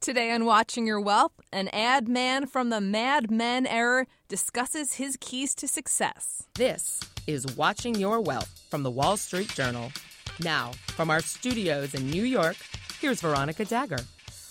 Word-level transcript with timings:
Today 0.00 0.32
on 0.32 0.46
Watching 0.46 0.86
Your 0.86 0.98
Wealth, 0.98 1.42
an 1.52 1.68
ad 1.74 2.08
man 2.08 2.46
from 2.46 2.70
the 2.70 2.80
Mad 2.80 3.30
Men 3.30 3.66
era 3.66 4.06
discusses 4.28 4.94
his 4.94 5.18
keys 5.20 5.54
to 5.56 5.68
success. 5.68 6.44
This 6.54 7.00
is 7.26 7.54
Watching 7.54 7.94
Your 7.94 8.18
Wealth 8.22 8.62
from 8.70 8.82
the 8.82 8.90
Wall 8.90 9.18
Street 9.18 9.50
Journal. 9.50 9.92
Now, 10.42 10.72
from 10.86 11.10
our 11.10 11.20
studios 11.20 11.92
in 11.92 12.08
New 12.08 12.22
York, 12.22 12.56
here's 12.98 13.20
Veronica 13.20 13.66
Dagher. 13.66 14.02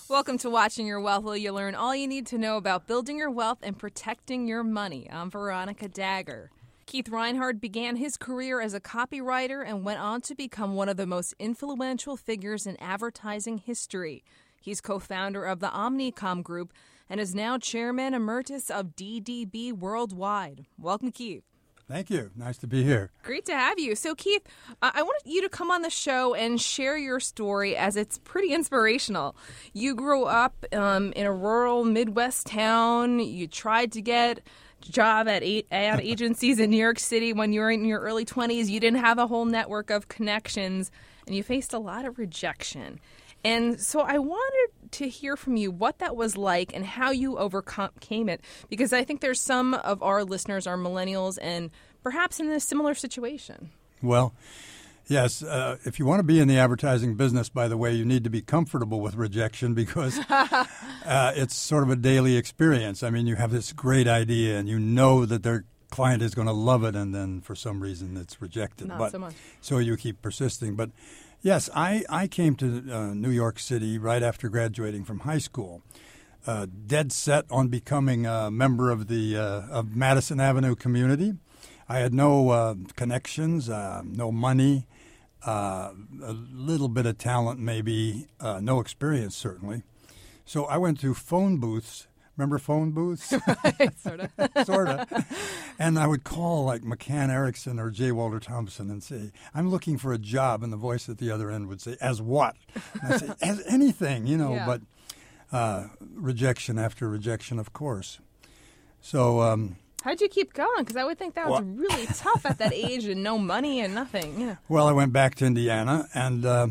Welcome 0.08 0.38
to 0.38 0.48
Watching 0.48 0.86
Your 0.86 1.00
Wealth, 1.00 1.24
where 1.24 1.34
you 1.34 1.50
learn 1.50 1.74
all 1.74 1.96
you 1.96 2.06
need 2.06 2.28
to 2.28 2.38
know 2.38 2.56
about 2.56 2.86
building 2.86 3.18
your 3.18 3.32
wealth 3.32 3.58
and 3.60 3.76
protecting 3.76 4.46
your 4.46 4.62
money. 4.62 5.08
I'm 5.10 5.32
Veronica 5.32 5.88
Dagher. 5.88 6.50
Keith 6.86 7.08
Reinhard 7.08 7.60
began 7.60 7.96
his 7.96 8.16
career 8.16 8.60
as 8.60 8.72
a 8.72 8.80
copywriter 8.80 9.66
and 9.66 9.82
went 9.82 9.98
on 9.98 10.20
to 10.20 10.36
become 10.36 10.76
one 10.76 10.88
of 10.88 10.96
the 10.96 11.06
most 11.06 11.34
influential 11.40 12.16
figures 12.16 12.68
in 12.68 12.76
advertising 12.80 13.58
history. 13.58 14.22
He's 14.60 14.80
co 14.80 14.98
founder 14.98 15.44
of 15.44 15.60
the 15.60 15.68
Omnicom 15.68 16.42
Group 16.42 16.72
and 17.08 17.18
is 17.18 17.34
now 17.34 17.58
chairman 17.58 18.14
emeritus 18.14 18.70
of 18.70 18.94
DDB 18.94 19.72
Worldwide. 19.72 20.66
Welcome, 20.78 21.10
Keith. 21.10 21.42
Thank 21.88 22.08
you. 22.08 22.30
Nice 22.36 22.56
to 22.58 22.68
be 22.68 22.84
here. 22.84 23.10
Great 23.24 23.46
to 23.46 23.52
have 23.52 23.80
you. 23.80 23.96
So, 23.96 24.14
Keith, 24.14 24.42
I 24.80 25.02
wanted 25.02 25.28
you 25.28 25.42
to 25.42 25.48
come 25.48 25.72
on 25.72 25.82
the 25.82 25.90
show 25.90 26.34
and 26.34 26.60
share 26.60 26.96
your 26.96 27.18
story 27.18 27.76
as 27.76 27.96
it's 27.96 28.18
pretty 28.18 28.54
inspirational. 28.54 29.34
You 29.72 29.96
grew 29.96 30.22
up 30.22 30.64
um, 30.72 31.12
in 31.14 31.26
a 31.26 31.32
rural 31.32 31.84
Midwest 31.84 32.46
town. 32.46 33.18
You 33.18 33.48
tried 33.48 33.90
to 33.92 34.02
get 34.02 34.38
a 34.38 34.92
job 34.92 35.26
at 35.26 35.42
ad 35.72 36.00
agencies 36.00 36.60
in 36.60 36.70
New 36.70 36.76
York 36.76 37.00
City 37.00 37.32
when 37.32 37.52
you 37.52 37.58
were 37.58 37.72
in 37.72 37.84
your 37.84 37.98
early 37.98 38.24
20s. 38.24 38.68
You 38.68 38.78
didn't 38.78 39.00
have 39.00 39.18
a 39.18 39.26
whole 39.26 39.44
network 39.44 39.90
of 39.90 40.06
connections 40.06 40.92
and 41.26 41.34
you 41.34 41.42
faced 41.42 41.72
a 41.72 41.78
lot 41.78 42.04
of 42.04 42.18
rejection. 42.18 43.00
And 43.44 43.80
so 43.80 44.00
I 44.00 44.18
wanted 44.18 44.68
to 44.92 45.08
hear 45.08 45.36
from 45.36 45.56
you 45.56 45.70
what 45.70 45.98
that 45.98 46.16
was 46.16 46.36
like 46.36 46.74
and 46.74 46.84
how 46.84 47.10
you 47.10 47.38
overcame 47.38 48.28
it 48.28 48.40
because 48.68 48.92
I 48.92 49.04
think 49.04 49.20
there's 49.20 49.40
some 49.40 49.74
of 49.74 50.02
our 50.02 50.24
listeners 50.24 50.66
are 50.66 50.76
millennials 50.76 51.38
and 51.40 51.70
perhaps 52.02 52.40
in 52.40 52.50
a 52.50 52.60
similar 52.60 52.94
situation. 52.94 53.70
Well, 54.02 54.34
Yes, 55.10 55.42
uh, 55.42 55.76
if 55.84 55.98
you 55.98 56.06
want 56.06 56.20
to 56.20 56.22
be 56.22 56.38
in 56.38 56.46
the 56.46 56.56
advertising 56.58 57.16
business, 57.16 57.48
by 57.48 57.66
the 57.66 57.76
way, 57.76 57.92
you 57.92 58.04
need 58.04 58.22
to 58.22 58.30
be 58.30 58.42
comfortable 58.42 59.00
with 59.00 59.16
rejection 59.16 59.74
because 59.74 60.16
uh, 60.30 60.66
it's 61.34 61.56
sort 61.56 61.82
of 61.82 61.90
a 61.90 61.96
daily 61.96 62.36
experience. 62.36 63.02
I 63.02 63.10
mean, 63.10 63.26
you 63.26 63.34
have 63.34 63.50
this 63.50 63.72
great 63.72 64.06
idea 64.06 64.56
and 64.56 64.68
you 64.68 64.78
know 64.78 65.26
that 65.26 65.42
their 65.42 65.64
client 65.90 66.22
is 66.22 66.32
going 66.32 66.46
to 66.46 66.52
love 66.52 66.84
it, 66.84 66.94
and 66.94 67.12
then 67.12 67.40
for 67.40 67.56
some 67.56 67.80
reason 67.80 68.16
it's 68.16 68.40
rejected. 68.40 68.86
Not 68.86 68.98
but, 68.98 69.10
so 69.10 69.18
much. 69.18 69.34
So 69.60 69.78
you 69.78 69.96
keep 69.96 70.22
persisting. 70.22 70.76
But 70.76 70.90
yes, 71.42 71.68
I, 71.74 72.04
I 72.08 72.26
came 72.26 72.54
to 72.56 72.84
uh, 72.92 73.14
New 73.14 73.30
York 73.30 73.58
City 73.58 73.98
right 73.98 74.22
after 74.22 74.48
graduating 74.48 75.04
from 75.04 75.20
high 75.20 75.38
school. 75.38 75.82
Uh, 76.46 76.66
dead 76.86 77.12
set 77.12 77.44
on 77.50 77.68
becoming 77.68 78.26
a 78.26 78.50
member 78.50 78.90
of 78.90 79.08
the 79.08 79.36
uh, 79.36 79.62
of 79.70 79.94
Madison 79.94 80.40
Avenue 80.40 80.74
community. 80.74 81.34
I 81.88 81.98
had 81.98 82.14
no 82.14 82.48
uh, 82.50 82.74
connections, 82.96 83.68
uh, 83.68 84.02
no 84.04 84.32
money, 84.32 84.86
a 85.46 85.92
little 86.52 86.88
bit 86.88 87.04
of 87.04 87.18
talent, 87.18 87.60
maybe, 87.60 88.28
no 88.60 88.80
experience, 88.80 89.36
certainly. 89.36 89.82
So 90.44 90.64
I 90.64 90.78
went 90.78 91.00
to 91.00 91.14
phone 91.14 91.58
booths. 91.58 92.06
Remember 92.40 92.56
phone 92.58 92.92
booths? 92.92 93.34
sort 93.98 94.20
of. 94.20 94.64
sort 94.64 94.88
of. 94.88 95.26
And 95.78 95.98
I 95.98 96.06
would 96.06 96.24
call 96.24 96.64
like 96.64 96.80
McCann 96.80 97.28
Erickson 97.28 97.78
or 97.78 97.90
J. 97.90 98.12
Walter 98.12 98.40
Thompson 98.40 98.90
and 98.90 99.02
say, 99.02 99.30
I'm 99.54 99.68
looking 99.68 99.98
for 99.98 100.14
a 100.14 100.18
job. 100.18 100.62
And 100.62 100.72
the 100.72 100.78
voice 100.78 101.10
at 101.10 101.18
the 101.18 101.30
other 101.30 101.50
end 101.50 101.68
would 101.68 101.82
say, 101.82 101.98
As 102.00 102.22
what? 102.22 102.56
And 103.02 103.12
I'd 103.12 103.20
say, 103.20 103.28
As 103.42 103.62
anything, 103.68 104.26
you 104.26 104.38
know, 104.38 104.54
Yeah. 104.54 104.64
but 104.64 104.80
uh, 105.52 105.88
rejection 106.14 106.78
after 106.78 107.10
rejection, 107.10 107.58
of 107.58 107.74
course. 107.74 108.20
So, 109.02 109.42
um, 109.42 109.76
How'd 110.02 110.22
you 110.22 110.28
keep 110.30 110.54
going? 110.54 110.78
Because 110.78 110.96
I 110.96 111.04
would 111.04 111.18
think 111.18 111.34
that 111.34 111.46
was 111.46 111.60
Well- 111.60 111.74
really 111.76 112.06
tough 112.06 112.46
at 112.46 112.56
that 112.56 112.72
age 112.72 113.04
and 113.04 113.22
no 113.22 113.36
money 113.36 113.80
and 113.80 113.94
nothing. 113.94 114.40
Yeah. 114.40 114.56
Well, 114.70 114.86
I 114.88 114.92
went 114.92 115.12
back 115.12 115.34
to 115.36 115.44
Indiana, 115.44 116.08
and 116.14 116.46
uh, 116.46 116.68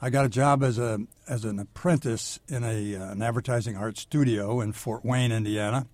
I 0.00 0.10
got 0.10 0.26
a 0.26 0.28
job 0.28 0.62
as 0.62 0.78
a 0.78 1.00
as 1.26 1.44
an 1.44 1.58
apprentice 1.58 2.38
in 2.48 2.64
a 2.64 2.96
uh, 2.96 3.12
an 3.12 3.22
advertising 3.22 3.76
art 3.76 3.96
studio 3.96 4.60
in 4.60 4.72
Fort 4.72 5.04
Wayne, 5.04 5.32
Indiana, 5.32 5.86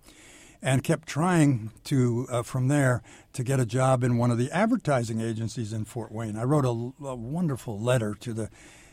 and 0.61 0.83
kept 0.83 1.07
trying 1.07 1.71
to 1.85 2.27
uh, 2.29 2.43
from 2.43 2.67
there 2.67 3.01
to 3.31 3.43
get 3.43 3.61
a 3.61 3.65
job 3.65 4.03
in 4.03 4.17
one 4.17 4.29
of 4.29 4.37
the 4.37 4.51
advertising 4.51 5.21
agencies 5.21 5.71
in 5.71 5.85
Fort 5.85 6.11
Wayne. 6.11 6.35
I 6.35 6.43
wrote 6.43 6.65
a, 6.65 7.05
a 7.05 7.15
wonderful 7.15 7.79
letter 7.79 8.13
to 8.15 8.33
the 8.33 8.49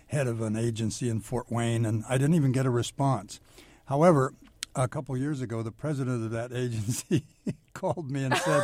head 0.07 0.29
of 0.29 0.41
an 0.41 0.57
agency 0.57 1.09
in 1.09 1.21
Fort 1.21 1.51
Wayne, 1.51 1.85
and 1.85 2.05
I 2.09 2.17
didn't 2.17 2.35
even 2.35 2.53
get 2.53 2.67
a 2.67 2.71
response. 2.71 3.41
However, 3.87 4.33
a 4.77 4.87
couple 4.87 5.17
years 5.17 5.41
ago, 5.41 5.63
the 5.63 5.73
president 5.73 6.25
of 6.25 6.31
that 6.31 6.53
agency 6.55 7.25
called 7.75 8.11
me 8.11 8.25
and 8.25 8.37
said. 8.37 8.63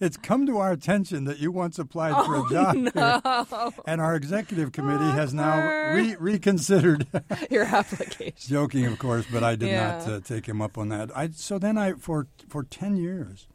It's 0.00 0.16
come 0.16 0.46
to 0.46 0.56
our 0.56 0.72
attention 0.72 1.24
that 1.24 1.38
you 1.40 1.52
once 1.52 1.78
applied 1.78 2.24
for 2.24 2.36
a 2.36 2.50
job 2.50 2.74
here, 2.74 3.76
and 3.86 4.00
our 4.00 4.16
executive 4.16 4.72
committee 4.72 5.10
has 5.10 5.34
now 5.34 5.92
re- 5.92 6.16
reconsidered. 6.18 7.06
Your 7.50 7.64
application. 7.64 8.32
Joking, 8.38 8.86
of 8.86 8.98
course, 8.98 9.26
but 9.30 9.44
I 9.44 9.56
did 9.56 9.72
not 9.76 10.08
uh, 10.08 10.20
take 10.20 10.46
him 10.46 10.62
up 10.62 10.78
on 10.78 10.88
that. 10.88 11.14
I, 11.14 11.28
so 11.28 11.58
then, 11.58 11.76
I 11.76 11.92
for 11.92 12.28
for 12.48 12.62
ten 12.64 12.96
years, 12.96 13.46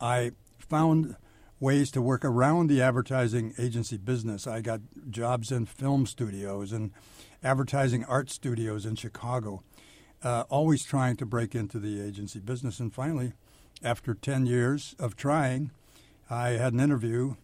I 0.00 0.32
found 0.58 1.16
ways 1.60 1.90
to 1.90 2.00
work 2.00 2.24
around 2.24 2.68
the 2.68 2.80
advertising 2.80 3.52
agency 3.58 3.98
business. 3.98 4.46
I 4.46 4.62
got 4.62 4.80
jobs 5.10 5.52
in 5.52 5.66
film 5.66 6.06
studios 6.06 6.72
and 6.72 6.92
advertising 7.42 8.04
art 8.04 8.30
studios 8.30 8.86
in 8.86 8.96
Chicago, 8.96 9.62
uh, 10.22 10.44
always 10.48 10.82
trying 10.82 11.16
to 11.16 11.26
break 11.26 11.54
into 11.54 11.78
the 11.78 12.00
agency 12.00 12.40
business. 12.40 12.80
And 12.80 12.92
finally, 12.92 13.34
after 13.84 14.14
10 14.14 14.46
years 14.46 14.94
of 14.98 15.16
trying, 15.16 15.70
I 16.30 16.50
had 16.50 16.72
an 16.72 16.80
interview 16.80 17.34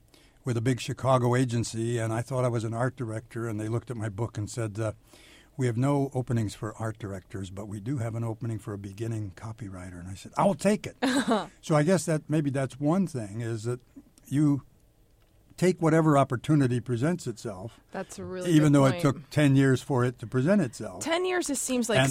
with 0.44 0.56
a 0.56 0.60
big 0.60 0.80
Chicago 0.80 1.36
agency, 1.36 1.98
and 1.98 2.12
I 2.12 2.22
thought 2.22 2.44
I 2.44 2.48
was 2.48 2.64
an 2.64 2.74
art 2.74 2.96
director. 2.96 3.46
And 3.46 3.60
they 3.60 3.68
looked 3.68 3.90
at 3.90 3.96
my 3.96 4.08
book 4.08 4.38
and 4.38 4.48
said, 4.48 4.78
uh, 4.80 4.92
We 5.56 5.66
have 5.66 5.76
no 5.76 6.10
openings 6.14 6.54
for 6.54 6.74
art 6.78 6.98
directors, 6.98 7.50
but 7.50 7.68
we 7.68 7.78
do 7.78 7.98
have 7.98 8.14
an 8.14 8.24
opening 8.24 8.58
for 8.58 8.72
a 8.72 8.78
beginning 8.78 9.32
copywriter. 9.36 10.00
And 10.00 10.08
I 10.08 10.14
said, 10.14 10.32
I'll 10.36 10.54
take 10.54 10.86
it. 10.86 10.96
so 11.60 11.76
I 11.76 11.82
guess 11.82 12.06
that 12.06 12.22
maybe 12.28 12.50
that's 12.50 12.80
one 12.80 13.06
thing 13.06 13.42
is 13.42 13.64
that 13.64 13.80
you 14.26 14.62
take 15.60 15.82
whatever 15.82 16.16
opportunity 16.16 16.80
presents 16.80 17.26
itself, 17.26 17.80
That's 17.92 18.18
a 18.18 18.24
really 18.24 18.50
even 18.52 18.72
though 18.72 18.82
point. 18.82 18.96
it 18.96 19.00
took 19.02 19.28
10 19.28 19.56
years 19.56 19.82
for 19.82 20.06
it 20.06 20.18
to 20.20 20.26
present 20.26 20.62
itself. 20.62 21.04
Ten 21.04 21.26
years 21.26 21.48
just 21.48 21.62
seems 21.62 21.90
like 21.90 22.08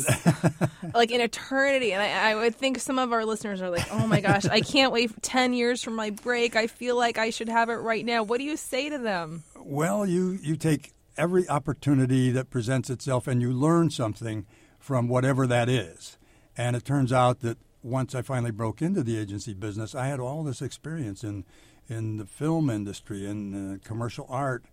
like 0.93 1.09
an 1.09 1.19
eternity, 1.19 1.93
and 1.93 2.01
I, 2.01 2.31
I 2.31 2.35
would 2.35 2.55
think 2.55 2.77
some 2.77 2.99
of 2.99 3.11
our 3.11 3.25
listeners 3.25 3.59
are 3.63 3.71
like, 3.71 3.91
"Oh 3.91 4.05
my 4.05 4.21
gosh, 4.21 4.45
I 4.45 4.61
can't 4.61 4.91
wait 4.91 5.11
ten 5.23 5.53
years 5.53 5.81
for 5.83 5.89
my 5.89 6.11
break. 6.11 6.55
I 6.55 6.67
feel 6.67 6.95
like 6.95 7.17
I 7.17 7.31
should 7.31 7.49
have 7.49 7.69
it 7.69 7.75
right 7.75 8.05
now." 8.05 8.21
What 8.21 8.37
do 8.37 8.43
you 8.43 8.55
say 8.55 8.87
to 8.89 8.99
them? 8.99 9.43
Well, 9.57 10.05
you, 10.05 10.37
you 10.43 10.55
take 10.55 10.93
every 11.17 11.49
opportunity 11.49 12.29
that 12.31 12.51
presents 12.51 12.89
itself 12.89 13.27
and 13.27 13.41
you 13.41 13.51
learn 13.51 13.89
something 13.89 14.45
from 14.77 15.07
whatever 15.07 15.47
that 15.47 15.69
is. 15.69 16.17
And 16.55 16.75
it 16.75 16.85
turns 16.85 17.11
out 17.11 17.39
that 17.41 17.57
once 17.81 18.13
I 18.13 18.21
finally 18.21 18.51
broke 18.51 18.81
into 18.81 19.03
the 19.03 19.17
agency 19.17 19.53
business, 19.53 19.95
I 19.95 20.07
had 20.07 20.19
all 20.19 20.43
this 20.43 20.61
experience 20.61 21.23
in, 21.23 21.45
in 21.89 22.17
the 22.17 22.25
film 22.25 22.69
industry 22.69 23.25
and 23.25 23.75
uh, 23.75 23.79
commercial 23.83 24.27
art, 24.29 24.63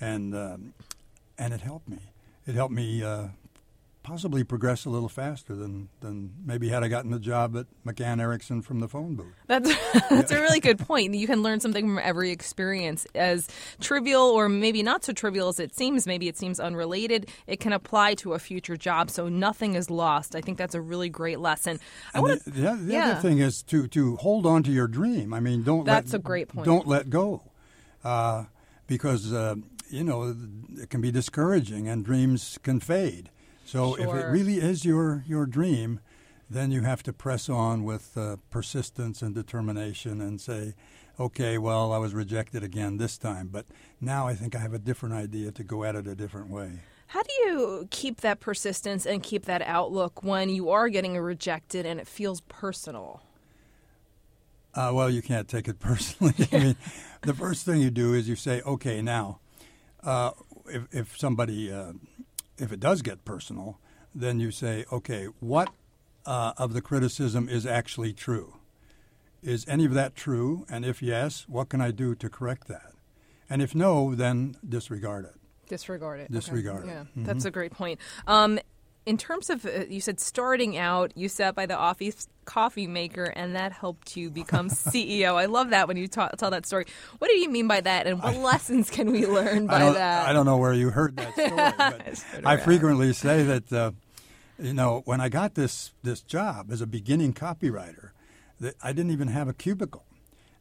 and, 0.00 0.34
um, 0.34 0.74
and 1.36 1.52
it 1.52 1.60
helped 1.60 1.88
me. 1.88 1.98
It 2.46 2.54
helped 2.54 2.72
me 2.72 3.02
uh, 3.02 3.28
possibly 4.02 4.44
progress 4.44 4.84
a 4.84 4.90
little 4.90 5.08
faster 5.08 5.54
than, 5.54 5.88
than 6.00 6.32
maybe 6.44 6.68
had 6.68 6.82
I 6.82 6.88
gotten 6.88 7.10
the 7.10 7.18
job 7.18 7.56
at 7.56 7.66
McCann 7.86 8.20
Erickson 8.20 8.62
from 8.62 8.80
the 8.80 8.88
phone 8.88 9.14
booth. 9.14 9.34
That's 9.46 9.70
that's 10.10 10.32
a 10.32 10.40
really 10.40 10.60
good 10.60 10.78
point. 10.78 11.14
You 11.14 11.26
can 11.26 11.42
learn 11.42 11.60
something 11.60 11.86
from 11.86 11.98
every 11.98 12.30
experience, 12.30 13.06
as 13.14 13.48
trivial 13.80 14.22
or 14.22 14.48
maybe 14.48 14.82
not 14.82 15.04
so 15.04 15.12
trivial 15.12 15.48
as 15.48 15.60
it 15.60 15.74
seems. 15.74 16.06
Maybe 16.06 16.28
it 16.28 16.36
seems 16.36 16.58
unrelated. 16.58 17.28
It 17.46 17.60
can 17.60 17.72
apply 17.72 18.14
to 18.14 18.34
a 18.34 18.38
future 18.38 18.76
job, 18.76 19.10
so 19.10 19.28
nothing 19.28 19.74
is 19.74 19.90
lost. 19.90 20.34
I 20.34 20.40
think 20.40 20.58
that's 20.58 20.74
a 20.74 20.80
really 20.80 21.08
great 21.08 21.40
lesson. 21.40 21.78
I 22.14 22.20
want 22.20 22.44
the, 22.44 22.50
the, 22.50 22.76
the 22.76 22.92
yeah. 22.92 23.10
other 23.10 23.20
thing 23.20 23.38
is 23.38 23.62
to, 23.64 23.86
to 23.88 24.16
hold 24.16 24.46
on 24.46 24.62
to 24.64 24.72
your 24.72 24.88
dream. 24.88 25.34
I 25.34 25.40
mean, 25.40 25.62
don't 25.62 25.84
That's 25.84 26.12
let, 26.12 26.20
a 26.20 26.22
great 26.22 26.48
point. 26.48 26.66
Don't 26.66 26.86
let 26.86 27.10
go, 27.10 27.42
uh, 28.04 28.44
because 28.86 29.32
uh, 29.32 29.56
you 29.88 30.04
know 30.04 30.34
it 30.78 30.90
can 30.90 31.00
be 31.00 31.10
discouraging 31.10 31.88
and 31.88 32.04
dreams 32.04 32.58
can 32.62 32.80
fade. 32.80 33.30
So 33.70 33.94
if 33.94 34.12
it 34.12 34.26
really 34.26 34.56
is 34.56 34.84
your 34.84 35.22
your 35.28 35.46
dream, 35.46 36.00
then 36.50 36.72
you 36.72 36.80
have 36.80 37.04
to 37.04 37.12
press 37.12 37.48
on 37.48 37.84
with 37.84 38.18
uh, 38.18 38.38
persistence 38.50 39.22
and 39.22 39.32
determination 39.32 40.20
and 40.20 40.40
say, 40.40 40.74
okay, 41.20 41.56
well, 41.56 41.92
I 41.92 41.98
was 41.98 42.12
rejected 42.12 42.64
again 42.64 42.96
this 42.96 43.16
time, 43.16 43.46
but 43.46 43.66
now 44.00 44.26
I 44.26 44.34
think 44.34 44.56
I 44.56 44.58
have 44.58 44.74
a 44.74 44.80
different 44.80 45.14
idea 45.14 45.52
to 45.52 45.62
go 45.62 45.84
at 45.84 45.94
it 45.94 46.08
a 46.08 46.16
different 46.16 46.50
way. 46.50 46.80
How 47.06 47.22
do 47.22 47.32
you 47.44 47.88
keep 47.92 48.22
that 48.22 48.40
persistence 48.40 49.06
and 49.06 49.22
keep 49.22 49.44
that 49.44 49.62
outlook 49.62 50.24
when 50.24 50.48
you 50.48 50.70
are 50.70 50.88
getting 50.88 51.16
rejected 51.16 51.86
and 51.86 52.00
it 52.00 52.08
feels 52.08 52.40
personal? 52.40 53.22
Uh, 54.74 54.90
well, 54.92 55.08
you 55.08 55.22
can't 55.22 55.46
take 55.46 55.68
it 55.68 55.78
personally. 55.78 56.34
I 56.50 56.58
mean, 56.58 56.76
the 57.22 57.34
first 57.34 57.64
thing 57.64 57.80
you 57.80 57.92
do 57.92 58.14
is 58.14 58.28
you 58.28 58.34
say, 58.34 58.62
okay, 58.62 59.00
now, 59.00 59.38
uh, 60.02 60.32
if, 60.66 60.88
if 60.90 61.16
somebody, 61.16 61.72
uh, 61.72 61.92
if 62.60 62.72
it 62.72 62.80
does 62.80 63.02
get 63.02 63.24
personal, 63.24 63.78
then 64.14 64.40
you 64.40 64.50
say, 64.50 64.84
okay, 64.92 65.26
what 65.40 65.70
uh, 66.26 66.52
of 66.58 66.72
the 66.74 66.80
criticism 66.82 67.48
is 67.48 67.64
actually 67.66 68.12
true? 68.12 68.54
Is 69.42 69.64
any 69.66 69.84
of 69.86 69.94
that 69.94 70.14
true? 70.14 70.66
And 70.68 70.84
if 70.84 71.00
yes, 71.02 71.46
what 71.48 71.68
can 71.70 71.80
I 71.80 71.90
do 71.90 72.14
to 72.16 72.28
correct 72.28 72.68
that? 72.68 72.92
And 73.48 73.62
if 73.62 73.74
no, 73.74 74.14
then 74.14 74.56
disregard 74.68 75.24
it. 75.24 75.34
Disregard 75.68 76.20
it. 76.20 76.30
Disregard 76.30 76.82
okay. 76.84 76.90
it. 76.90 76.94
Yeah, 76.94 77.00
Mm-hmm. 77.02 77.24
that's 77.24 77.44
a 77.44 77.50
great 77.50 77.72
point. 77.72 77.98
Um, 78.26 78.58
in 79.06 79.16
terms 79.16 79.48
of, 79.48 79.64
uh, 79.64 79.84
you 79.88 80.00
said 80.00 80.20
starting 80.20 80.76
out, 80.76 81.12
you 81.16 81.28
sat 81.28 81.54
by 81.54 81.64
the 81.66 81.76
office 81.76 82.28
coffee 82.50 82.88
maker, 82.88 83.26
and 83.26 83.54
that 83.54 83.70
helped 83.70 84.16
you 84.16 84.28
become 84.28 84.68
CEO. 84.70 85.36
I 85.36 85.46
love 85.46 85.70
that 85.70 85.86
when 85.86 85.96
you 85.96 86.08
ta- 86.08 86.30
tell 86.30 86.50
that 86.50 86.66
story. 86.66 86.86
What 87.18 87.28
do 87.28 87.36
you 87.36 87.48
mean 87.48 87.68
by 87.68 87.80
that, 87.80 88.08
and 88.08 88.20
what 88.20 88.36
lessons 88.36 88.90
can 88.90 89.12
we 89.12 89.24
learn 89.24 89.68
by 89.68 89.86
I 89.86 89.92
that? 89.92 90.28
I 90.28 90.32
don't 90.32 90.46
know 90.46 90.56
where 90.56 90.74
you 90.74 90.90
heard 90.90 91.16
that 91.16 91.32
story, 91.32 92.22
but 92.34 92.46
I 92.46 92.56
frequently 92.56 93.12
say 93.12 93.44
that, 93.44 93.72
uh, 93.72 93.92
you 94.58 94.74
know, 94.74 95.02
when 95.04 95.20
I 95.20 95.28
got 95.28 95.54
this, 95.54 95.92
this 96.02 96.22
job 96.22 96.72
as 96.72 96.80
a 96.80 96.86
beginning 96.88 97.34
copywriter, 97.34 98.10
that 98.58 98.74
I 98.82 98.92
didn't 98.92 99.12
even 99.12 99.28
have 99.28 99.46
a 99.46 99.54
cubicle. 99.54 100.04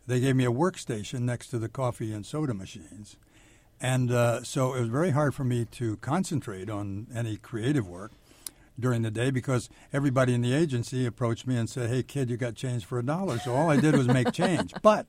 They 0.06 0.20
gave 0.20 0.36
me 0.36 0.46
a 0.46 0.52
workstation 0.52 1.22
next 1.22 1.48
to 1.48 1.58
the 1.58 1.70
coffee 1.70 2.14
and 2.14 2.24
soda 2.24 2.54
machines. 2.54 3.18
And 3.82 4.12
uh, 4.12 4.44
so 4.44 4.74
it 4.76 4.82
was 4.82 4.90
very 4.90 5.12
hard 5.12 5.34
for 5.34 5.44
me 5.44 5.66
to 5.72 5.98
concentrate 5.98 6.70
on 6.70 7.08
any 7.14 7.38
creative 7.38 7.88
work 7.88 8.12
during 8.80 9.02
the 9.02 9.12
day 9.12 9.32
because 9.32 9.70
everybody 9.94 10.34
in 10.34 10.42
the 10.42 10.54
agency 10.54 11.06
approached 11.06 11.46
me 11.48 11.58
and 11.58 11.70
said, 11.70 11.90
"Hey, 11.90 12.04
kid, 12.04 12.30
you 12.30 12.38
got 12.38 12.56
change 12.56 12.86
for 12.86 13.00
a 13.00 13.04
dollar." 13.04 13.40
So 13.40 13.54
all 13.54 13.70
I 13.70 13.78
did 13.80 13.96
was 13.96 14.08
make 14.08 14.32
change, 14.32 14.74
but 14.82 15.08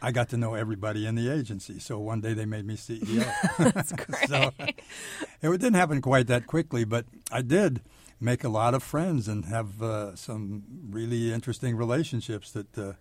I 0.00 0.12
got 0.12 0.28
to 0.30 0.36
know 0.36 0.54
everybody 0.54 1.06
in 1.06 1.14
the 1.14 1.30
agency. 1.30 1.78
So 1.78 1.98
one 1.98 2.20
day 2.20 2.34
they 2.34 2.44
made 2.44 2.66
me 2.66 2.76
CEO. 2.76 3.24
That's 3.72 3.92
great. 4.04 4.28
so 4.28 4.50
it 4.58 5.60
didn't 5.60 5.74
happen 5.74 6.00
quite 6.00 6.26
that 6.26 6.46
quickly, 6.46 6.84
but 6.84 7.06
I 7.32 7.42
did 7.42 7.80
make 8.20 8.44
a 8.44 8.48
lot 8.48 8.74
of 8.74 8.82
friends 8.82 9.28
and 9.28 9.46
have 9.46 9.82
uh, 9.82 10.14
some 10.14 10.62
really 10.90 11.32
interesting 11.32 11.76
relationships 11.76 12.50
that 12.52 12.78
uh, 12.78 12.92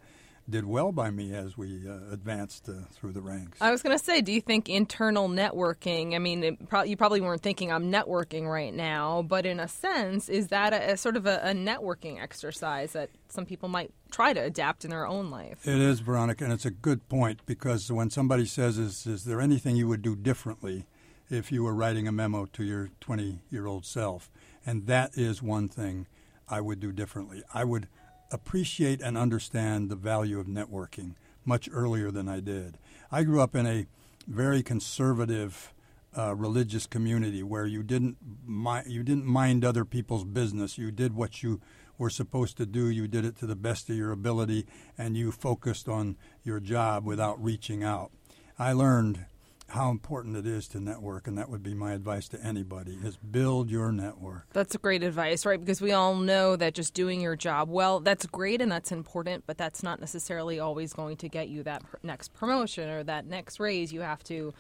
did 0.50 0.66
well 0.66 0.92
by 0.92 1.10
me 1.10 1.34
as 1.34 1.58
we 1.58 1.88
uh, 1.88 2.12
advanced 2.12 2.68
uh, 2.68 2.74
through 2.92 3.14
the 3.14 3.22
ranks. 3.22 3.58
I 3.62 3.72
was 3.72 3.82
going 3.82 3.98
to 3.98 4.04
say, 4.04 4.22
do 4.22 4.32
you 4.32 4.42
think 4.42 4.68
internal 4.68 5.30
networking? 5.30 6.16
I 6.16 6.20
mean, 6.20 6.58
pro- 6.68 6.84
you 6.84 6.98
probably 6.98 7.22
weren't 7.22 7.42
thinking 7.42 7.72
I'm 7.72 7.92
networking 7.92 8.48
right 8.48 8.74
now, 8.74 9.22
but 9.22 9.46
in 9.46 9.60
a 9.60 9.68
sense, 9.68 10.28
is 10.28 10.48
that 10.50 10.74
a, 10.74 10.94
a 10.94 10.98
sort 10.98 11.16
of 11.16 11.26
a, 11.26 11.40
a 11.44 11.54
networking 11.54 12.22
exercise 12.22 12.92
that 12.92 13.10
some 13.30 13.46
people 13.46 13.70
might 13.70 13.92
try 14.12 14.34
to 14.34 14.42
adapt 14.42 14.84
in 14.84 14.92
their 14.92 15.08
own 15.08 15.32
life? 15.32 15.66
It 15.66 15.80
is, 15.80 16.02
Veronica, 16.02 16.44
and 16.44 16.54
it's 16.54 16.66
a 16.66 16.72
good 16.72 17.08
point 17.08 17.40
because 17.46 17.92
when 17.92 18.10
somebody 18.10 18.46
says, 18.46 18.78
is, 18.78 19.08
is 19.08 19.24
there 19.24 19.40
anything 19.40 19.76
you 19.76 19.88
would 19.88 20.02
do 20.02 20.16
differently 20.16 20.86
if 21.30 21.52
you 21.52 21.64
were 21.64 21.74
writing 21.74 22.08
a 22.08 22.12
memo 22.12 22.46
to 22.48 22.64
your 22.64 22.90
20 23.00 23.40
year 23.50 23.66
old 23.66 23.86
self? 23.86 24.30
And 24.66 24.88
that 24.88 25.18
is 25.18 25.42
one 25.42 25.70
thing 25.70 26.08
I 26.50 26.62
would 26.62 26.80
do 26.80 26.92
differently. 26.92 27.44
I 27.54 27.64
would 27.64 27.88
appreciate 28.34 29.00
and 29.02 29.18
understand 29.18 29.90
the 29.90 29.96
value 29.96 30.40
of 30.40 30.48
networking 30.48 31.14
much 31.46 31.70
earlier 31.72 32.12
than 32.12 32.28
I 32.28 32.40
did. 32.40 32.78
I 33.12 33.24
grew 33.24 33.42
up 33.42 33.56
in 33.56 33.66
a 33.66 33.86
very 34.28 34.64
conservative 34.64 35.74
uh, 36.18 36.36
religious 36.36 36.86
community 36.86 37.44
where 37.44 37.66
you 37.66 37.84
didn't 37.84 38.18
mi- 38.46 38.84
you 38.88 39.04
didn't 39.04 39.26
mind 39.26 39.64
other 39.64 39.86
people's 39.86 40.24
business. 40.24 40.78
You 40.78 40.92
did 40.92 41.16
what 41.16 41.44
you 41.44 41.62
were 41.98 42.10
supposed 42.10 42.58
to 42.58 42.66
do. 42.66 42.88
You 42.90 43.08
did 43.08 43.26
it 43.26 43.38
to 43.38 43.46
the 43.46 43.56
best 43.56 43.90
of 43.90 43.96
your 43.96 44.12
ability, 44.12 44.66
and 44.98 45.16
you 45.16 45.32
focused 45.32 45.88
on 45.88 46.18
your 46.44 46.60
job 46.60 47.06
without 47.06 47.44
reaching 47.44 47.84
out. 47.84 48.12
I 48.58 48.74
learned 48.74 49.26
how 49.74 49.90
important 49.90 50.38
it 50.38 50.46
is 50.46 50.68
to 50.68 50.80
network, 50.80 51.26
and 51.28 51.36
that 51.38 51.50
would 51.50 51.64
be 51.64 51.74
my 51.74 51.94
advice 51.94 52.28
to 52.30 52.40
anybody: 52.44 52.98
is 53.04 53.18
build 53.18 53.72
your 53.72 53.92
network. 53.92 54.46
That's 54.54 54.76
a 54.76 54.78
great 54.78 55.02
advice, 55.02 55.48
right? 55.48 55.60
Because 55.60 55.82
we 55.82 55.92
all 55.92 56.16
know 56.16 56.56
that 56.56 56.76
just 56.76 56.94
doing 56.94 57.22
your 57.22 57.36
job 57.36 57.70
well, 57.70 58.00
that's 58.00 58.28
great 58.28 58.62
and 58.62 58.72
that's 58.72 58.92
important, 58.92 59.46
but 59.48 59.58
that's 59.58 59.82
not 59.82 60.00
necessarily 60.00 60.60
always 60.60 60.94
going 60.94 61.18
to 61.18 61.28
get 61.28 61.50
you 61.50 61.64
that 61.64 61.82
next 62.04 62.36
promotion 62.36 62.88
or 62.88 63.04
that 63.04 63.26
next 63.26 63.60
raise. 63.60 63.92
You 63.92 64.02
have 64.02 64.24
to 64.26 64.54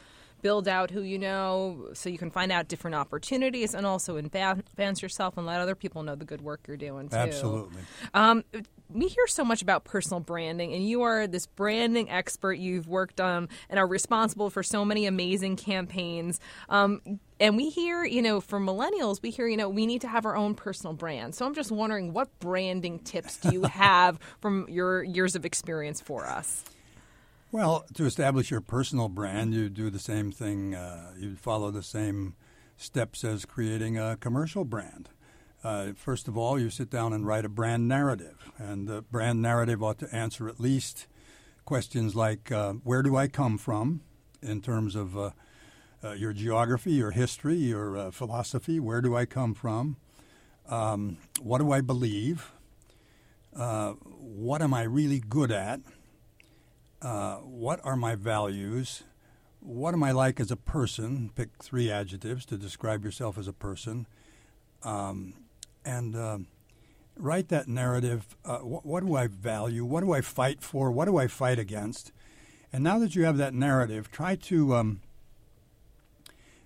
build 0.44 0.68
out 0.68 0.92
who 0.92 1.01
you 1.01 1.18
know 1.18 1.90
so 1.94 2.10
you 2.10 2.18
can 2.18 2.30
find 2.30 2.51
out 2.51 2.68
different 2.68 2.94
opportunities 2.94 3.74
and 3.74 3.86
also 3.86 4.18
advance 4.18 5.01
yourself 5.01 5.38
and 5.38 5.48
let 5.48 5.60
other 5.60 5.74
people 5.74 6.04
know 6.04 6.16
the 6.16 6.25
good 6.25 6.42
work 6.42 6.60
you're 6.68 6.78
doing 6.78 7.10
too. 7.10 7.16
Absolutely. 7.16 7.81
Um, 8.13 8.44
we 8.90 9.07
hear 9.07 9.25
so 9.25 9.44
much 9.44 9.62
about 9.62 9.86
personal 9.86 10.19
branding, 10.19 10.74
and 10.74 10.88
you 10.88 11.01
are 11.01 11.25
this 11.25 11.48
branding 11.48 12.12
expert. 12.12 12.54
You've 12.54 12.88
worked 12.88 13.19
on 13.19 13.50
and 13.69 13.80
are 13.80 13.88
responsible 13.88 14.50
for 14.50 14.62
so 14.62 14.86
many 14.86 15.06
amazing 15.06 15.56
campaigns. 15.56 16.40
Um, 16.69 17.01
and 17.39 17.57
we 17.57 17.69
hear, 17.69 18.04
you 18.04 18.22
know, 18.22 18.39
for 18.39 18.60
millennials, 18.60 19.22
we 19.22 19.31
hear, 19.31 19.48
you 19.48 19.57
know, 19.57 19.69
we 19.69 19.86
need 19.86 20.01
to 20.01 20.07
have 20.07 20.25
our 20.25 20.36
own 20.36 20.54
personal 20.54 20.94
brand. 20.94 21.34
So 21.34 21.46
I'm 21.46 21.56
just 21.56 21.72
wondering, 21.72 22.13
what 22.13 22.38
branding 22.39 23.00
tips 23.00 23.38
do 23.38 23.51
you 23.51 23.63
have 23.63 24.19
from 24.42 24.68
your 24.69 25.04
years 25.04 25.36
of 25.36 25.46
experience 25.46 26.01
for 26.01 26.28
us? 26.28 26.63
Well, 27.53 27.85
to 27.94 28.05
establish 28.05 28.50
your 28.50 28.61
personal 28.61 29.09
brand, 29.09 29.53
you 29.53 29.69
do 29.69 29.91
the 29.91 30.00
same 30.00 30.31
thing. 30.31 30.73
Uh, 30.73 31.11
you 31.15 31.35
follow 31.35 31.69
the 31.69 31.83
same 31.83 32.33
steps 32.77 33.23
as 33.23 33.45
creating 33.45 33.95
a 33.95 34.17
commercial 34.19 34.65
brand. 34.65 35.09
Uh, 35.63 35.94
first 35.95 36.27
of 36.27 36.35
all, 36.35 36.59
you 36.59 36.71
sit 36.71 36.89
down 36.89 37.13
and 37.13 37.27
write 37.27 37.45
a 37.45 37.50
brand 37.50 37.88
narrative, 37.88 38.51
and 38.57 38.88
the 38.88 39.03
brand 39.03 39.39
narrative 39.39 39.83
ought 39.83 40.00
to 40.00 40.11
answer 40.11 40.50
at 40.50 40.59
least 40.59 41.05
questions 41.63 42.15
like 42.15 42.51
uh, 42.51 42.73
where 42.83 43.03
do 43.03 43.15
I 43.15 43.27
come 43.27 43.59
from 43.59 44.01
in 44.41 44.59
terms 44.59 44.95
of 44.95 45.15
uh, 45.15 45.29
uh, 46.03 46.13
your 46.13 46.33
geography, 46.33 46.94
your 46.94 47.11
history, 47.11 47.57
your 47.57 47.95
uh, 47.95 48.09
philosophy. 48.09 48.79
Where 48.79 49.00
do 49.00 49.15
I 49.15 49.27
come 49.27 49.53
from? 49.53 49.97
Um, 50.67 51.17
what 51.39 51.59
do 51.59 51.71
I 51.71 51.81
believe? 51.81 52.51
Uh, 53.55 53.91
what 53.91 54.63
am 54.63 54.73
I 54.73 54.81
really 54.81 55.19
good 55.19 55.51
at? 55.51 55.81
Uh, 57.03 57.38
what 57.38 57.79
are 57.83 57.95
my 57.97 58.15
values? 58.15 59.03
What 59.59 59.94
am 59.94 60.03
I 60.03 60.11
like 60.11 60.39
as 60.39 60.51
a 60.51 60.55
person? 60.55 61.31
Pick 61.35 61.50
three 61.61 61.91
adjectives 61.91 62.45
to 62.47 62.57
describe 62.57 63.03
yourself 63.03 63.38
as 63.38 63.47
a 63.47 63.53
person. 63.53 64.07
Um, 64.83 65.33
and 65.85 66.15
um 66.15 66.47
write 67.17 67.50
that 67.50 67.67
narrative. 67.67 68.35
Uh, 68.45 68.59
wh- 68.59 68.85
what 68.85 69.05
do 69.05 69.15
I 69.15 69.27
value? 69.27 69.85
What 69.85 70.03
do 70.03 70.13
I 70.13 70.21
fight 70.21 70.61
for? 70.61 70.91
What 70.91 71.05
do 71.05 71.17
I 71.17 71.27
fight 71.27 71.59
against? 71.59 72.11
And 72.71 72.83
now 72.83 73.00
that 73.00 73.15
you 73.15 73.25
have 73.25 73.38
that 73.38 73.53
narrative, 73.53 74.11
try 74.11 74.35
to 74.35 74.75
um, 74.75 75.01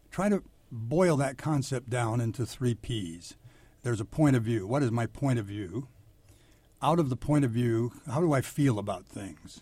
try 0.09 0.29
to 0.29 0.43
boil 0.71 1.17
that 1.17 1.37
concept 1.37 1.89
down 1.89 2.21
into 2.21 2.45
three 2.45 2.75
P's. 2.75 3.35
There's 3.83 4.01
a 4.01 4.05
point 4.05 4.35
of 4.35 4.43
view. 4.43 4.65
What 4.65 4.83
is 4.83 4.91
my 4.91 5.05
point 5.05 5.39
of 5.39 5.45
view? 5.45 5.87
Out 6.81 6.99
of 6.99 7.09
the 7.09 7.17
point 7.17 7.43
of 7.43 7.51
view, 7.51 7.93
how 8.09 8.21
do 8.21 8.33
I 8.33 8.41
feel 8.41 8.77
about 8.79 9.05
things? 9.05 9.61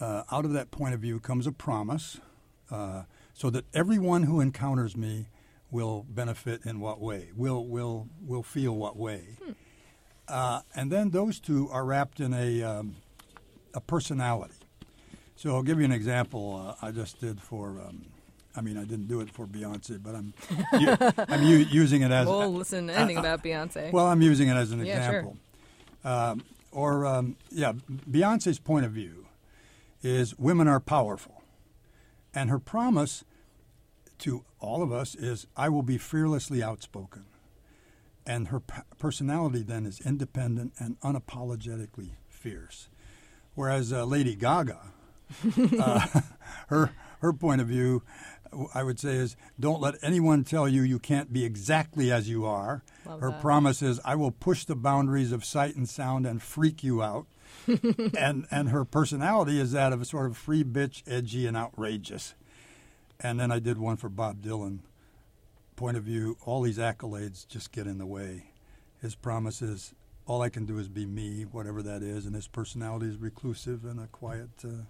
Uh, 0.00 0.22
out 0.32 0.44
of 0.44 0.52
that 0.52 0.70
point 0.70 0.94
of 0.94 1.00
view 1.00 1.20
comes 1.20 1.46
a 1.46 1.52
promise 1.52 2.18
uh, 2.70 3.02
so 3.34 3.50
that 3.50 3.64
everyone 3.74 4.24
who 4.24 4.40
encounters 4.40 4.96
me 4.96 5.26
will 5.70 6.04
benefit 6.08 6.64
in 6.64 6.80
what 6.80 7.00
way, 7.00 7.28
will, 7.36 7.64
will, 7.66 8.08
will 8.26 8.42
feel 8.42 8.74
what 8.74 8.96
way. 8.96 9.36
Uh, 10.26 10.60
and 10.74 10.90
then 10.90 11.10
those 11.10 11.38
two 11.40 11.68
are 11.70 11.84
wrapped 11.84 12.20
in 12.20 12.32
a, 12.34 12.62
um, 12.62 12.96
a 13.74 13.80
personality. 13.80 14.54
So 15.36 15.54
I'll 15.54 15.62
give 15.62 15.78
you 15.78 15.84
an 15.84 15.92
example 15.92 16.76
uh, 16.80 16.86
I 16.86 16.90
just 16.90 17.20
did 17.20 17.40
for, 17.40 17.80
um, 17.80 18.06
I 18.56 18.60
mean, 18.60 18.76
I 18.76 18.84
didn't 18.84 19.06
do 19.08 19.20
it 19.20 19.30
for 19.30 19.46
Beyonce, 19.46 20.02
but 20.02 20.14
I'm, 20.14 20.34
u- 20.78 20.96
I'm 21.28 21.42
u- 21.42 21.66
using 21.70 22.02
it 22.02 22.10
as 22.10 22.26
We'll 22.26 22.52
listen 22.52 22.88
to 22.88 22.94
anything 22.96 23.16
about 23.18 23.42
Beyonce. 23.42 23.92
well, 23.92 24.06
I'm 24.06 24.22
using 24.22 24.48
it 24.48 24.54
as 24.54 24.70
an 24.72 24.84
Yeah, 24.84 24.94
sure. 25.08 25.18
example. 25.20 25.36
Um, 26.04 26.42
or, 26.72 27.06
um, 27.06 27.36
yeah, 27.50 27.72
Beyonce's 28.10 28.58
point 28.58 28.86
of 28.86 28.92
view 28.92 29.26
is 30.02 30.38
women 30.38 30.68
are 30.68 30.80
powerful. 30.80 31.42
And 32.34 32.50
her 32.50 32.58
promise 32.58 33.24
to 34.18 34.44
all 34.60 34.82
of 34.82 34.92
us 34.92 35.14
is, 35.14 35.46
I 35.56 35.68
will 35.68 35.82
be 35.82 35.98
fearlessly 35.98 36.62
outspoken. 36.62 37.24
And 38.26 38.48
her 38.48 38.60
p- 38.60 38.82
personality 38.98 39.62
then 39.62 39.86
is 39.86 40.00
independent 40.00 40.74
and 40.78 41.00
unapologetically 41.00 42.10
fierce. 42.28 42.88
Whereas 43.54 43.92
uh, 43.92 44.04
Lady 44.04 44.36
Gaga, 44.36 44.78
uh, 45.80 46.06
her 46.68 46.92
her 47.20 47.32
point 47.32 47.60
of 47.60 47.68
view, 47.68 48.02
I 48.74 48.82
would 48.82 48.98
say, 48.98 49.16
is 49.16 49.36
don't 49.58 49.80
let 49.80 49.94
anyone 50.02 50.44
tell 50.44 50.68
you 50.68 50.82
you 50.82 50.98
can't 50.98 51.32
be 51.32 51.44
exactly 51.44 52.10
as 52.10 52.28
you 52.28 52.44
are. 52.46 52.82
Love 53.06 53.20
her 53.20 53.30
that. 53.30 53.40
promise 53.40 53.82
is, 53.82 54.00
I 54.04 54.16
will 54.16 54.30
push 54.30 54.64
the 54.64 54.76
boundaries 54.76 55.32
of 55.32 55.44
sight 55.44 55.76
and 55.76 55.88
sound 55.88 56.26
and 56.26 56.42
freak 56.42 56.82
you 56.82 57.02
out. 57.02 57.26
and 58.16 58.46
and 58.50 58.68
her 58.70 58.84
personality 58.84 59.60
is 59.60 59.72
that 59.72 59.92
of 59.92 60.02
a 60.02 60.04
sort 60.04 60.26
of 60.26 60.36
free 60.36 60.64
bitch, 60.64 61.02
edgy 61.06 61.46
and 61.46 61.56
outrageous. 61.56 62.34
And 63.18 63.38
then 63.38 63.52
I 63.52 63.58
did 63.58 63.78
one 63.78 63.96
for 63.96 64.08
Bob 64.08 64.42
Dylan. 64.42 64.80
Point 65.76 65.96
of 65.96 66.04
view, 66.04 66.36
all 66.44 66.62
these 66.62 66.78
accolades 66.78 67.46
just 67.46 67.72
get 67.72 67.86
in 67.86 67.98
the 67.98 68.06
way. 68.06 68.52
His 69.00 69.14
promise 69.14 69.62
is, 69.62 69.94
all 70.26 70.42
I 70.42 70.48
can 70.48 70.66
do 70.66 70.78
is 70.78 70.88
be 70.88 71.06
me, 71.06 71.42
whatever 71.42 71.82
that 71.82 72.02
is, 72.02 72.26
and 72.26 72.34
his 72.34 72.46
personality 72.46 73.06
is 73.06 73.16
reclusive 73.16 73.84
and 73.84 73.98
a 73.98 74.06
quiet 74.06 74.50
uh, 74.64 74.84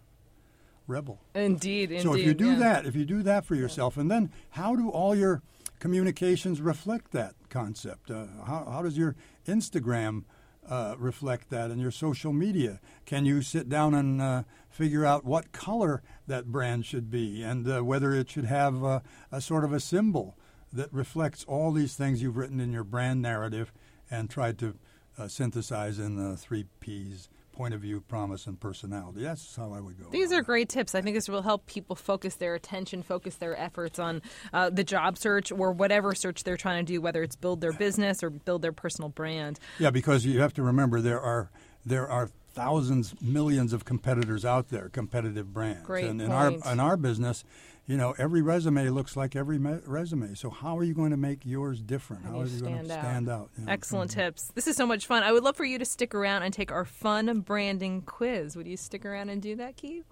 rebel. 0.87 1.21
indeed, 1.35 1.90
indeed. 1.93 2.02
So 2.02 2.14
if 2.14 2.26
you 2.26 2.35
do 2.35 2.52
yeah. 2.52 2.59
that, 2.59 2.87
if 2.87 2.97
you 2.97 3.05
do 3.05 3.23
that 3.23 3.45
for 3.45 3.55
yourself, 3.55 3.97
and 3.97 4.11
then 4.11 4.31
how 4.50 4.75
do 4.75 4.90
all 4.90 5.14
your 5.14 5.43
communications 5.79 6.61
reflect 6.61 7.12
that 7.12 7.35
concept? 7.49 8.11
Uh, 8.11 8.26
how, 8.47 8.69
how 8.71 8.83
does 8.83 8.99
your 8.99 9.17
Instagram 9.47 10.25
uh, 10.69 10.95
reflect 10.99 11.50
that 11.50 11.71
and 11.71 11.81
your 11.81 11.90
social 11.90 12.33
media? 12.33 12.81
Can 13.07 13.25
you 13.25 13.43
sit 13.43 13.69
down 13.69 13.95
and 13.95 14.21
uh, 14.21 14.43
figure 14.69 15.05
out 15.05 15.25
what 15.25 15.52
color 15.52 16.02
that 16.26 16.47
brand 16.47 16.87
should 16.87 17.11
be 17.11 17.43
and 17.43 17.69
uh, 17.69 17.85
whether 17.85 18.12
it 18.12 18.31
should 18.31 18.45
have 18.45 18.85
uh, 18.85 19.00
a 19.33 19.40
sort 19.40 19.64
of 19.64 19.73
a 19.73 19.81
symbol 19.81 20.37
that 20.73 20.93
reflects 20.93 21.45
all 21.45 21.73
these 21.73 21.95
things 21.95 22.23
you've 22.23 22.37
written 22.37 22.61
in 22.61 22.73
your 22.73 22.85
brand 22.85 23.21
narrative 23.21 23.73
and 24.11 24.31
tried 24.31 24.59
to 24.59 24.76
uh, 25.19 25.29
synthesize 25.29 25.99
in 25.99 26.17
the 26.17 26.37
three 26.37 26.67
P's 26.81 27.29
point 27.61 27.75
of 27.75 27.81
view, 27.83 28.00
promise, 28.00 28.47
and 28.47 28.59
personality. 28.59 29.23
That's 29.23 29.55
how 29.55 29.75
I 29.75 29.81
would 29.81 29.99
go. 30.02 30.09
These 30.09 30.33
are 30.33 30.40
great 30.40 30.71
tips. 30.71 30.95
I 30.95 31.02
think 31.02 31.14
this 31.14 31.29
will 31.29 31.43
help 31.43 31.67
people 31.67 31.95
focus 31.95 32.37
their 32.37 32.55
attention, 32.55 33.02
focus 33.02 33.37
their 33.37 33.55
efforts 33.55 33.99
on 33.99 34.23
uh, 34.55 34.71
the 34.71 34.83
job 34.83 35.19
search 35.19 35.52
or 35.52 35.71
whatever 35.71 36.14
search 36.14 36.43
they're 36.43 36.57
trying 36.57 36.87
to 36.87 36.90
do, 36.90 37.02
whether 37.02 37.23
it's 37.23 37.37
build 37.37 37.61
their 37.61 37.75
business 37.75 38.23
or 38.23 38.31
build 38.31 38.62
their 38.62 38.73
personal 38.73 39.11
brand. 39.11 39.59
Yeah, 39.79 39.90
because 39.90 40.25
you 40.25 40.40
have 40.40 40.55
to 40.55 40.62
remember 40.62 41.02
there 41.02 41.21
are 41.21 41.50
there 41.85 42.09
are 42.09 42.31
thousands, 42.55 43.14
millions 43.21 43.75
of 43.75 43.85
competitors 43.85 44.43
out 44.47 44.71
there, 44.71 44.88
competitive 44.88 45.52
brands. 45.52 45.87
Great 45.87 46.07
and 46.07 46.19
in 46.23 46.29
point. 46.29 46.64
our 46.64 46.73
in 46.73 46.81
our 46.81 46.97
business, 46.97 47.45
you 47.90 47.97
know, 47.97 48.14
every 48.18 48.40
resume 48.40 48.88
looks 48.90 49.16
like 49.16 49.35
every 49.35 49.59
me- 49.59 49.80
resume. 49.85 50.35
So 50.35 50.49
how 50.49 50.78
are 50.78 50.85
you 50.85 50.94
going 50.94 51.11
to 51.11 51.16
make 51.16 51.44
yours 51.44 51.82
different? 51.82 52.23
How 52.23 52.28
How 52.30 52.37
do 52.37 52.42
are 52.42 52.47
you 52.47 52.54
you 52.54 52.61
going 52.61 52.78
to 52.78 52.85
stand 52.85 52.92
out? 52.92 53.04
stand 53.04 53.28
out? 53.28 53.50
you 53.59 53.64
know? 53.66 53.73
Excellent 53.73 54.12
tips. 54.12 54.52
This 54.54 54.68
is 54.68 54.76
so 54.76 54.87
much 54.87 55.09
fun. 55.09 55.25
I 55.25 55.32
would 55.32 55.42
love 55.42 55.56
for 55.56 55.64
you 55.64 55.76
to 55.76 55.85
stick 55.85 56.14
around 56.14 56.44
and 56.44 56.54
take 56.54 56.70
our 56.70 56.85
fun 56.85 57.40
branding 57.40 58.02
quiz. 58.02 58.54
Would 58.54 58.68
you 58.68 58.76
stick 58.76 59.04
around 59.04 59.30
and 59.30 59.42
do 59.42 59.56
that, 59.56 59.76
Keith? 59.76 60.04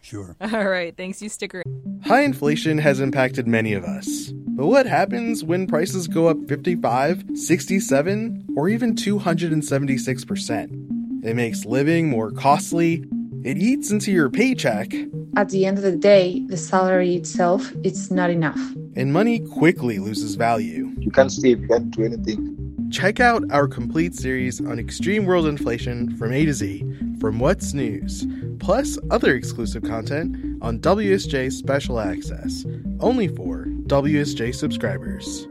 Sure. 0.00 0.34
All 0.40 0.66
right. 0.66 0.96
Thanks. 0.96 1.20
You 1.20 1.28
stick 1.28 1.54
around. 1.54 2.02
High 2.06 2.22
inflation 2.22 2.78
has 2.78 2.98
impacted 2.98 3.46
many 3.46 3.74
of 3.74 3.84
us. 3.84 4.32
But 4.32 4.68
what 4.68 4.86
happens 4.86 5.44
when 5.44 5.66
prices 5.66 6.08
go 6.08 6.28
up 6.28 6.38
55, 6.48 7.24
67, 7.34 8.46
or 8.56 8.70
even 8.70 8.94
276%? 8.94 11.24
It 11.26 11.36
makes 11.36 11.66
living 11.66 12.08
more 12.08 12.30
costly. 12.30 13.04
It 13.44 13.58
eats 13.58 13.90
into 13.90 14.12
your 14.12 14.30
paycheck, 14.30 14.94
At 15.34 15.48
the 15.48 15.64
end 15.64 15.78
of 15.78 15.84
the 15.84 15.96
day, 15.96 16.44
the 16.48 16.58
salary 16.58 17.14
itself 17.16 17.72
it's 17.82 18.10
not 18.10 18.28
enough. 18.30 18.60
and 18.94 19.12
money 19.12 19.40
quickly 19.40 19.98
loses 19.98 20.34
value. 20.34 20.92
You 20.98 21.10
can't 21.10 21.32
save, 21.32 21.62
you 21.62 21.68
can't 21.68 21.90
do 21.90 22.04
anything. 22.04 22.88
Check 22.90 23.20
out 23.20 23.42
our 23.50 23.66
complete 23.66 24.14
series 24.14 24.60
on 24.60 24.78
extreme 24.78 25.24
world 25.24 25.46
inflation 25.46 26.14
from 26.18 26.32
A 26.32 26.44
to 26.44 26.52
Z 26.52 26.84
from 27.18 27.38
What's 27.38 27.72
News, 27.72 28.26
plus 28.58 28.98
other 29.10 29.34
exclusive 29.34 29.82
content 29.84 30.36
on 30.60 30.78
WSJ 30.80 31.50
Special 31.50 31.98
Access, 31.98 32.66
only 33.00 33.28
for 33.28 33.64
WSJ 33.86 34.54
subscribers. 34.54 35.48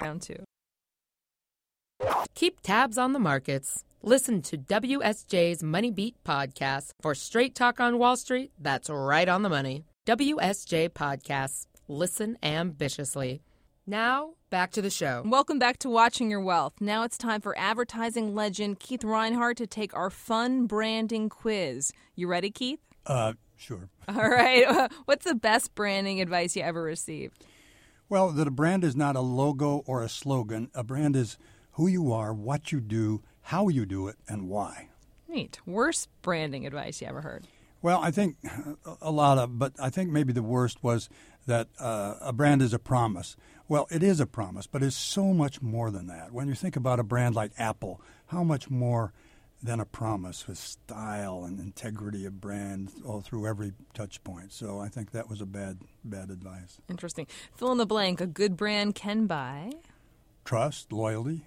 Round 0.00 0.22
two. 0.22 0.44
Keep 2.34 2.60
tabs 2.60 2.96
on 2.96 3.12
the 3.12 3.18
markets. 3.18 3.84
Listen 4.02 4.40
to 4.42 4.56
WSJ's 4.56 5.62
Money 5.62 5.90
Beat 5.90 6.16
podcast 6.24 6.92
for 7.00 7.14
straight 7.14 7.54
talk 7.54 7.80
on 7.80 7.98
Wall 7.98 8.16
Street 8.16 8.50
that's 8.58 8.88
right 8.88 9.28
on 9.28 9.42
the 9.42 9.48
money. 9.48 9.84
WSJ 10.06 10.88
Podcasts. 10.90 11.66
Listen 11.88 12.38
ambitiously. 12.42 13.42
Now, 13.86 14.34
back 14.48 14.70
to 14.72 14.82
the 14.82 14.90
show. 14.90 15.22
Welcome 15.26 15.58
back 15.58 15.78
to 15.80 15.90
Watching 15.90 16.30
Your 16.30 16.40
Wealth. 16.40 16.74
Now 16.80 17.02
it's 17.02 17.18
time 17.18 17.40
for 17.40 17.58
advertising 17.58 18.34
legend 18.34 18.78
Keith 18.78 19.04
Reinhard 19.04 19.56
to 19.58 19.66
take 19.66 19.94
our 19.94 20.08
fun 20.08 20.66
branding 20.66 21.28
quiz. 21.28 21.92
You 22.14 22.28
ready, 22.28 22.50
Keith? 22.50 22.80
Uh, 23.04 23.34
sure. 23.56 23.90
All 24.08 24.30
right. 24.30 24.90
What's 25.04 25.26
the 25.26 25.34
best 25.34 25.74
branding 25.74 26.20
advice 26.20 26.56
you 26.56 26.62
ever 26.62 26.82
received? 26.82 27.44
Well, 28.08 28.30
that 28.30 28.48
a 28.48 28.52
brand 28.52 28.82
is 28.82 28.96
not 28.96 29.14
a 29.16 29.20
logo 29.20 29.82
or 29.86 30.02
a 30.02 30.08
slogan. 30.08 30.70
A 30.74 30.82
brand 30.82 31.16
is 31.16 31.36
who 31.80 31.86
you 31.86 32.12
are, 32.12 32.34
what 32.34 32.72
you 32.72 32.78
do, 32.78 33.22
how 33.40 33.68
you 33.68 33.86
do 33.86 34.06
it, 34.06 34.16
and 34.28 34.50
why. 34.50 34.90
Neat. 35.26 35.58
Worst 35.64 36.10
branding 36.20 36.66
advice 36.66 37.00
you 37.00 37.06
ever 37.06 37.22
heard? 37.22 37.46
Well, 37.80 38.00
I 38.02 38.10
think 38.10 38.36
a 39.00 39.10
lot 39.10 39.38
of, 39.38 39.58
but 39.58 39.72
I 39.80 39.88
think 39.88 40.10
maybe 40.10 40.34
the 40.34 40.42
worst 40.42 40.84
was 40.84 41.08
that 41.46 41.68
uh, 41.78 42.16
a 42.20 42.34
brand 42.34 42.60
is 42.60 42.74
a 42.74 42.78
promise. 42.78 43.34
Well, 43.66 43.88
it 43.90 44.02
is 44.02 44.20
a 44.20 44.26
promise, 44.26 44.66
but 44.66 44.82
it's 44.82 44.94
so 44.94 45.32
much 45.32 45.62
more 45.62 45.90
than 45.90 46.06
that. 46.08 46.32
When 46.32 46.48
you 46.48 46.54
think 46.54 46.76
about 46.76 47.00
a 47.00 47.02
brand 47.02 47.34
like 47.34 47.52
Apple, 47.56 48.02
how 48.26 48.44
much 48.44 48.68
more 48.68 49.14
than 49.62 49.80
a 49.80 49.86
promise 49.86 50.46
with 50.46 50.58
style 50.58 51.44
and 51.44 51.58
integrity 51.58 52.26
of 52.26 52.42
brand 52.42 52.92
all 53.06 53.22
through 53.22 53.46
every 53.46 53.72
touch 53.94 54.22
point. 54.22 54.52
So 54.52 54.80
I 54.80 54.88
think 54.88 55.12
that 55.12 55.30
was 55.30 55.40
a 55.40 55.46
bad, 55.46 55.78
bad 56.04 56.28
advice. 56.28 56.78
Interesting. 56.90 57.26
Fill 57.54 57.72
in 57.72 57.78
the 57.78 57.86
blank. 57.86 58.20
A 58.20 58.26
good 58.26 58.54
brand 58.54 58.94
can 58.94 59.26
buy. 59.26 59.72
Trust, 60.44 60.92
loyalty, 60.92 61.44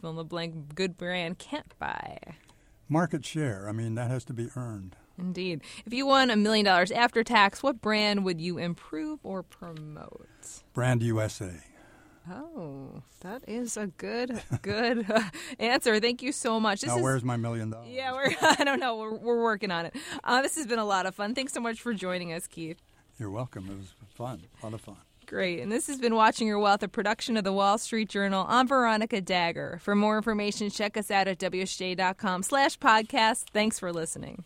Fill 0.00 0.10
in 0.10 0.16
the 0.16 0.24
blank. 0.24 0.74
Good 0.74 0.96
brand 0.96 1.38
can't 1.38 1.76
buy. 1.78 2.18
market 2.88 3.24
share. 3.24 3.68
I 3.68 3.72
mean, 3.72 3.94
that 3.94 4.10
has 4.10 4.24
to 4.26 4.32
be 4.32 4.48
earned. 4.56 4.96
Indeed. 5.18 5.62
If 5.86 5.92
you 5.92 6.06
won 6.06 6.28
a 6.30 6.36
million 6.36 6.64
dollars 6.64 6.90
after 6.90 7.22
tax, 7.22 7.62
what 7.62 7.80
brand 7.80 8.24
would 8.24 8.40
you 8.40 8.58
improve 8.58 9.20
or 9.22 9.42
promote? 9.42 10.28
Brand 10.72 11.02
USA. 11.02 11.52
Oh, 12.30 13.02
that 13.20 13.42
is 13.46 13.76
a 13.76 13.86
good, 13.88 14.42
good 14.62 15.06
answer. 15.58 16.00
Thank 16.00 16.22
you 16.22 16.32
so 16.32 16.58
much. 16.58 16.80
This 16.80 16.88
now, 16.88 16.96
is, 16.96 17.02
where's 17.02 17.22
my 17.22 17.36
million 17.36 17.68
dollars? 17.70 17.88
Yeah, 17.90 18.12
we're. 18.12 18.34
I 18.58 18.64
don't 18.64 18.80
know. 18.80 18.96
We're, 18.96 19.14
we're 19.14 19.42
working 19.42 19.70
on 19.70 19.86
it. 19.86 19.94
Uh, 20.24 20.40
this 20.42 20.56
has 20.56 20.66
been 20.66 20.78
a 20.78 20.84
lot 20.86 21.04
of 21.06 21.14
fun. 21.14 21.34
Thanks 21.34 21.52
so 21.52 21.60
much 21.60 21.80
for 21.82 21.92
joining 21.92 22.32
us, 22.32 22.46
Keith. 22.46 22.78
You're 23.18 23.30
welcome. 23.30 23.68
It 23.70 23.76
was 23.76 23.94
fun. 24.14 24.42
A 24.62 24.64
lot 24.66 24.72
of 24.74 24.80
fun. 24.80 24.96
Great. 25.34 25.58
And 25.58 25.72
this 25.72 25.88
has 25.88 25.98
been 25.98 26.14
Watching 26.14 26.46
Your 26.46 26.60
Wealth, 26.60 26.84
a 26.84 26.88
production 26.88 27.36
of 27.36 27.42
the 27.42 27.52
Wall 27.52 27.76
Street 27.76 28.08
Journal. 28.08 28.46
I'm 28.48 28.68
Veronica 28.68 29.20
Dagher. 29.20 29.80
For 29.80 29.96
more 29.96 30.16
information, 30.16 30.70
check 30.70 30.96
us 30.96 31.10
out 31.10 31.26
at 31.26 31.40
WSJ.com 31.40 32.44
slash 32.44 32.78
podcast. 32.78 33.46
Thanks 33.52 33.80
for 33.80 33.92
listening. 33.92 34.44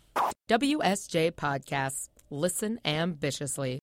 WSJ 0.49 1.33
Podcasts. 1.33 2.09
Listen 2.31 2.79
ambitiously. 2.83 3.77